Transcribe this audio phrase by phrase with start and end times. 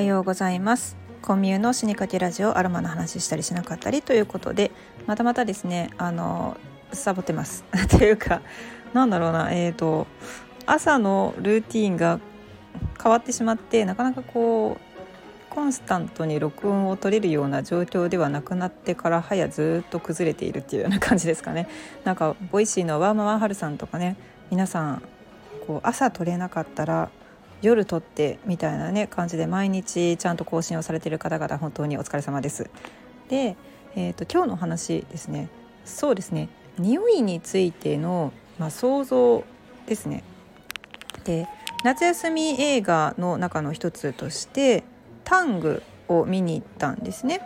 [0.00, 0.96] はようございます。
[1.20, 4.70] コミュの死にかけラジオアロマの話したりしなかったりということで
[5.06, 6.56] またまたですねあの
[6.90, 7.64] サボってます。
[7.90, 8.40] というか
[8.94, 10.06] なんだろうなえっ、ー、と
[10.64, 12.18] 朝のルーティンが
[13.02, 21.68] 変わってしまってなかなかこうコンスタントに録音を取れるような状況ではなくなってからはやずっと崩れているっていうような感じですかね。
[22.04, 24.16] なんか Voicy のワーマワーハルさんとかね
[24.50, 25.02] 皆さん
[25.66, 27.10] こう朝撮れなかったら
[27.62, 32.70] 夜撮ってみたいなね感じで毎日ちゃんと更新をされている方々本当にお疲れ様です。
[33.28, 33.56] で、
[33.96, 35.48] えーと、今日の話ですね
[35.84, 39.44] そうですね匂いについての、まあ、想像
[39.86, 40.22] ですね。
[41.24, 41.48] で
[41.84, 44.84] 夏休み映画の中の一つとして
[45.24, 47.40] 「タング」を見に行ったんですね。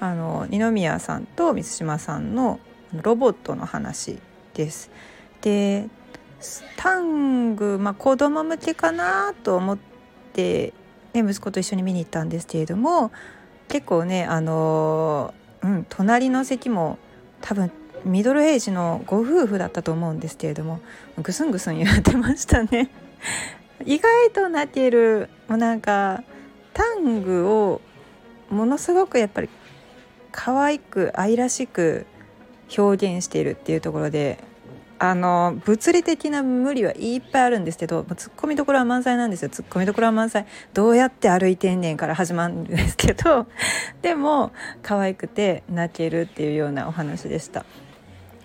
[0.00, 2.60] あの二宮さんと満島さんの
[2.92, 4.18] ロボットの話
[4.54, 4.90] です。
[5.40, 5.88] で
[6.76, 9.78] タング、まあ、子供向けかなと思っ
[10.32, 10.72] て、
[11.12, 13.10] ね、息子と一緒に見に行ったんですけれども
[13.68, 16.98] 結構ねあの、うん、隣の席も
[17.40, 17.70] 多分
[18.04, 20.80] ミドルエイジのご夫婦だったと思うんですけれども
[21.20, 22.90] ぐすんぐすん言ってましたね。
[23.84, 26.22] 意外と泣けるもうなんか
[26.72, 27.80] タングを
[28.50, 29.48] ものすごくやっぱり
[30.32, 32.06] 可愛く愛らしく
[32.76, 34.38] 表現しているっていうところで
[35.00, 39.48] あの物理的な無理はいっぱいあるんですけどツッコミどころは満載なんですよ。
[39.48, 40.46] ツッコミどころは満載。
[40.74, 43.46] どうやって歩いてんねんから始まるんですけど
[44.02, 47.64] でも可愛くて泣けるっていうようなお話でした。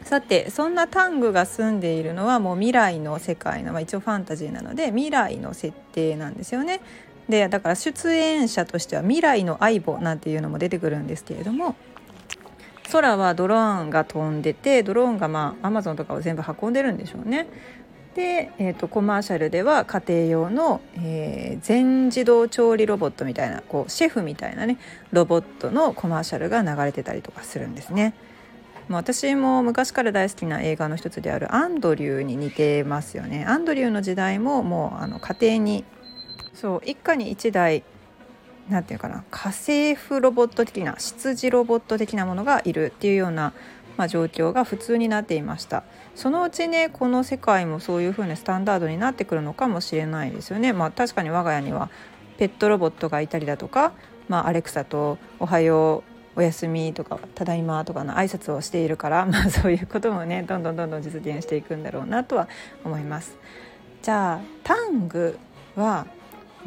[0.03, 6.81] さてそんなタングが住んでいるのはもう未来の世界の、まあ、一応ファンタジーなので未来の設定なんですよね。
[7.29, 11.75] でだから出演者としては未来の相棒なんていうのも出てくるんですけれども
[12.94, 17.47] 空はドローンが飛んでてドローンがまあアマゾンとかを全部運んでるんでしょうね。
[18.16, 24.77] で、えーと、コマーシャルでは家庭用の、えー、全自動調理ロボットみたいなこうシェフみたいなね
[25.11, 28.13] ロボットのコマーシャルが流れてたりとかするんですね。
[28.88, 33.46] ま、私も昔から大好きな映画の一つであるアンドリューに似てますよね。
[33.46, 35.85] アンドリューの時代ももうあの家庭に
[36.53, 37.84] そう一家に一台
[38.69, 43.53] 何て言うかな家政婦ロボット的な執事ロボット的なものがいるっていうような、
[43.97, 45.84] まあ、状況が普通になっていました。
[46.16, 50.72] そのうちねこの世界もそういう風なスタンダードになってくるのかもしれないですよね。
[50.72, 51.90] まあ確かに我が家には
[52.38, 53.94] ペットロボットがいたりだとか、
[54.28, 56.03] まあ、アレクサと「おはよ
[56.35, 62.47] うおやすみ」とか「ただいま」とかの挨拶をしているから、まあ、 そういうこともねどんどんどんどん実現していくんだろうなとは
[62.84, 63.38] 思います。
[64.02, 65.38] じゃあタング
[65.75, 66.06] は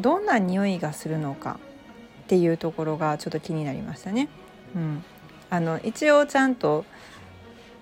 [0.00, 1.58] どんな匂いがするのか。
[2.26, 4.28] っていうところがちょっと気になりましたね。
[4.74, 5.04] うん、
[5.48, 6.84] あの一応ちゃんと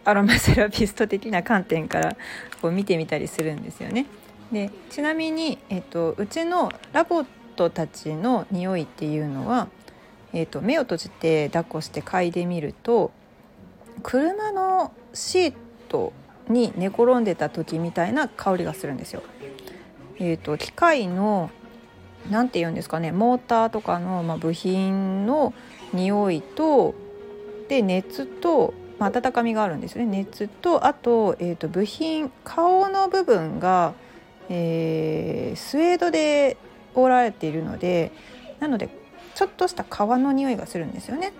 [0.04, 2.16] アロマセラピスト的な観点から
[2.60, 4.04] こう見てみたりするんですよね。
[4.52, 9.68] でちなみに、えっと、うちのラボットたちの匂いっていうのは、
[10.34, 13.12] えっと、目を閉じて抱っこして嗅いでみると
[14.02, 15.54] 車のシー
[15.88, 16.12] ト
[16.50, 19.22] に寝転んでた時みたいな香りがするんですよ。
[20.18, 21.50] えーと機械の
[22.30, 25.52] 何て言うんですかねモーターとかの、まあ、部品の
[25.92, 26.94] 匂いと
[27.68, 33.94] で熱と、まあ、温かみがあるんですね熱とあと,、えーと、部品顔の部分が、
[34.48, 36.56] えー、スウェードで
[36.94, 38.12] 覆られているので
[38.60, 38.88] なので
[39.34, 41.32] ちょっとした革の匂いがするんですよね。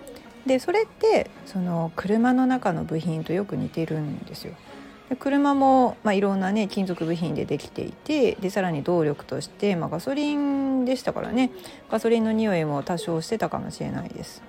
[0.45, 4.53] でそれってその車の中の部品とよく似てるんですよ。
[5.19, 11.51] 車も、まあ、いろんなね金属部品でできていてでさらに動力として、まあ、ガソリンでしたからね
[11.91, 14.41] ガソリンの匂いも多少してたかもしれないです。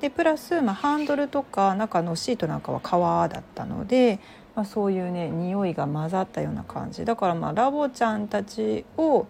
[0.00, 4.18] でプラス、まあ、ハンドルとか中のシートなんかは革だったので、
[4.56, 9.26] まあ、そういうね匂いが混ざったような感じだからまあラボちゃんたちを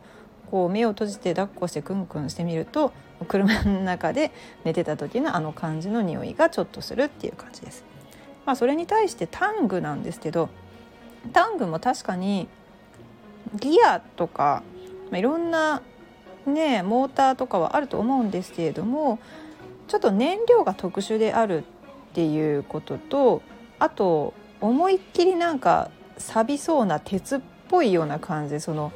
[0.51, 2.93] こう目を閉じて抱っこしてクンクンしてみると
[3.29, 4.33] 車の中で
[4.65, 7.85] 寝てた時のあの感じの匂いがちょっとするっていう感じです。
[8.45, 10.49] まあ、それに対してタングなんですけど
[11.33, 12.49] タングも確かに
[13.55, 14.63] ギアとか、
[15.11, 15.83] まあ、いろんな
[16.47, 19.19] ねモーターとかはあると思うんですけれども
[19.89, 23.43] ちょっと燃料が特殊であるっていうことと
[23.79, 28.93] あと思いっきりなんか錆びそうな鉄っぽいような感じその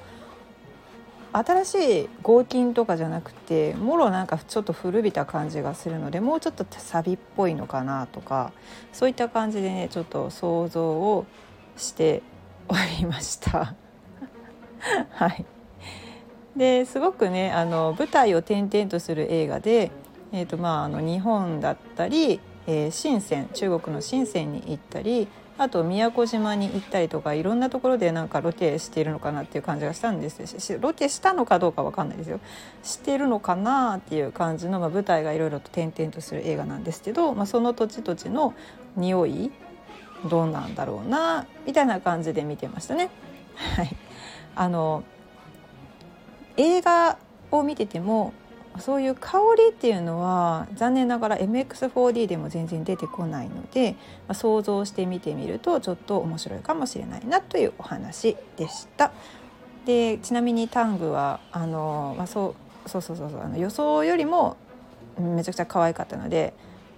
[1.32, 1.75] 新し
[2.05, 8.52] い合金とかじゃなくてもろなんかちょっと古びた感じがするのでもうちょっとサビっぽいのかなとか
[8.93, 11.26] そういった感じでねちょっと想像を
[11.76, 12.23] して
[12.69, 13.75] おりました。
[15.11, 15.44] はい、
[16.56, 19.90] ですごくねあの舞台を転々とする映画で、
[20.32, 25.28] えーとまあ、あの日本だったり、えー、深セン中国の深センに行ったり
[25.58, 32.40] あと宮古島に行ったりとかいろんなところでなんかロケしているのかなっていう感じがしたんですしロケしたのかどうか分かんないですよ。
[32.82, 38.55] してるのかなっていう感じの、まあ、舞台がいろいろと転々とする映画なんですけど、まあ、その土地土地の
[38.96, 39.50] 匂い
[40.25, 43.11] どうなんだろうなみたいな感じで見てましたね。
[43.77, 43.97] はい、
[44.55, 45.05] あの
[46.57, 47.19] 映画
[47.51, 48.33] を見てても
[48.79, 59.13] そういう香りっていうのは残念ながら MX4D でも全然出てこないので、まあ、想像して見てみるとちょっと面白いかもしれないなというお話でした。
[59.87, 62.55] でちなみにタングはあの、まあ、そ
[62.87, 64.57] うそうそうそうあの予想よりも
[65.19, 66.55] めちゃくちゃ可愛かったので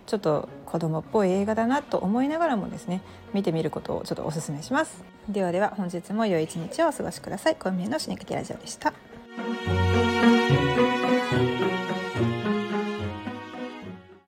[0.09, 3.03] ちょっと子供っぽい映画だなと思いながらもですね
[3.35, 5.05] 見てみることをちょっとおすすめします。
[5.29, 7.57] ではでは本日も良い一日をお過ごしください。
[7.57, 8.95] 小宮のシネクティラジオでした。